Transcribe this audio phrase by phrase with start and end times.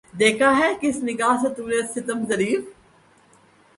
[0.13, 2.61] دیکھا ہے کس نگاہ سے تو نے ستم ظریف